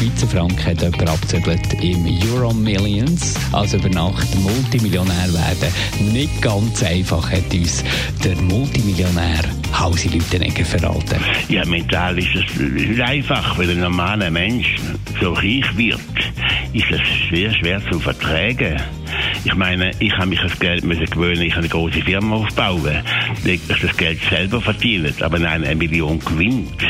[0.00, 3.34] Schweizer Franken hat jemand abzügelt im Euro Millions.
[3.52, 6.10] Also über Nacht Multimillionär werden.
[6.10, 7.84] Nicht ganz einfach hat uns
[8.24, 9.42] der Multimillionär
[9.78, 11.20] Hausi Lütenegger verraten.
[11.50, 14.78] Ja, mental ist es nicht einfach, wenn ein normaler Mensch
[15.20, 16.00] so reich wird,
[16.72, 18.80] ist es sehr schwer zu vertragen.
[19.44, 23.02] Ich meine, ich habe mich das Geld müssen gewöhnen, ich habe eine große Firma aufbauen,
[23.44, 26.82] ich das Geld selber verdient, aber nein, eine Million gewinnt.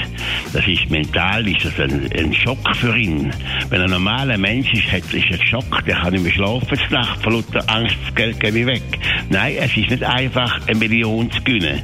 [0.53, 3.33] Das ist mental, ist das ein, ein Schock für ihn.
[3.69, 6.93] Wenn ein normaler Mensch ist, hat, ist ein Schock, der kann nicht mehr schlafen, die
[6.93, 8.83] Nacht, vor lauter Angst, das Geld geht weg.
[9.29, 11.83] Nein, es ist nicht einfach, eine Million zu gewinnen.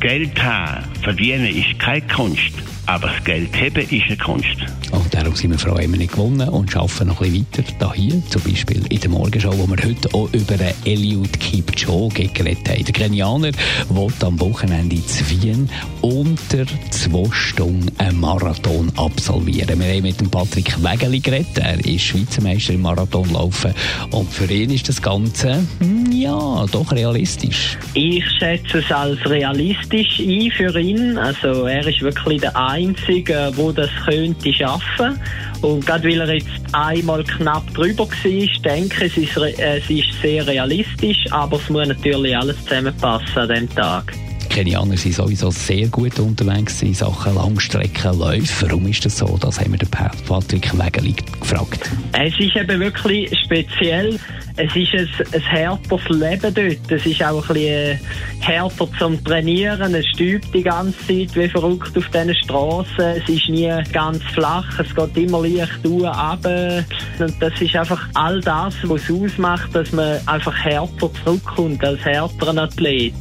[0.00, 2.52] Geld haben, verdienen ist keine Kunst.
[2.86, 4.56] Aber das Geld haben ist eine Kunst.
[4.90, 7.94] Und darum sind wir froh, haben wir nicht gewonnen und arbeiten noch ein bisschen weiter.
[7.94, 12.68] Hier, zum Beispiel in der Morgenshow, wo wir heute auch über den Eliud Kipchoge geredet
[12.68, 12.84] haben.
[12.84, 13.52] Der Kenianer
[13.88, 15.70] will am Wochenende in Wien
[16.02, 19.80] unter zwei Stunden einen Marathon absolvieren.
[19.80, 21.56] Wir haben mit dem Patrick Wegeli geredet.
[21.56, 23.72] Er ist Schweizer Meister im Marathonlaufen.
[24.10, 27.76] Und für ihn ist das Ganze, hm, ja, doch realistisch.
[27.94, 31.18] Ich schätze es als realistisch ein für ihn.
[31.18, 35.18] Also er ist wirklich der Einzige, der das könnte schaffen.
[35.62, 40.22] Und gerade weil er jetzt einmal knapp drüber war, denke ich, es ist, es ist
[40.22, 44.12] sehr realistisch, aber es muss natürlich alles zusammenpassen an diesem Tag.
[44.54, 48.68] Kenianer sind sowieso sehr gut unterwegs in Sachen Langstreckenläufe.
[48.68, 49.36] Warum ist das so?
[49.40, 51.90] Das haben wir den Patrick Wegeli gefragt.
[52.12, 54.16] Es ist eben wirklich speziell.
[54.56, 56.92] Es ist ein, ein härteres Leben dort.
[56.92, 58.00] Es ist auch ein bisschen
[58.40, 59.94] härter zum Trainieren.
[59.94, 63.22] Es stübt die ganze Zeit wie verrückt auf diesen Straßen.
[63.22, 64.78] Es ist nie ganz flach.
[64.78, 66.84] Es geht immer leicht runter.
[67.18, 72.00] Und das ist einfach all das, was es ausmacht, dass man einfach härter zurückkommt als
[72.04, 73.14] härterer Athlet.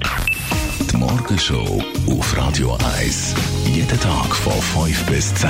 [0.91, 3.33] Die Morgenshow auf Radio 1.
[3.65, 5.49] Jeden Tag von 5 bis 10.